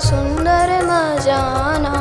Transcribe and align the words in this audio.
सुन्दर 0.00 0.70
न 0.82 0.92
जाना। 1.26 1.94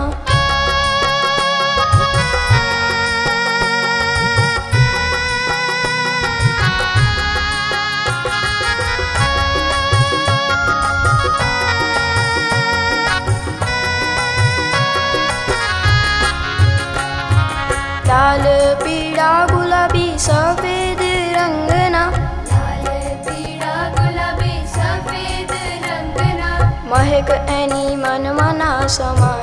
लाल 18.08 18.46
जानीडा 19.16 19.32
गुलाबी 19.52 20.08
सफेद 20.20 20.85
एनि 27.34 27.96
मन 27.96 28.32
मनः 28.38 28.88
समा। 28.88 29.35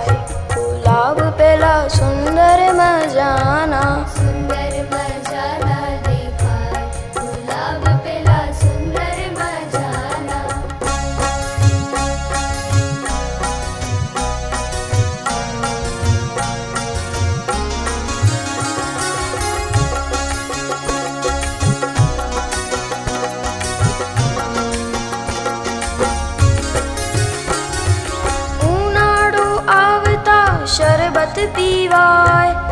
to 31.35 31.51
be 31.55 31.89
boy. 31.89 32.72